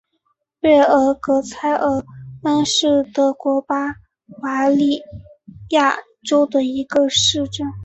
[0.59, 2.03] 贝尔格莱尔
[2.41, 3.93] 恩是德国巴
[4.41, 5.03] 伐利
[5.69, 7.67] 亚州的一个市镇。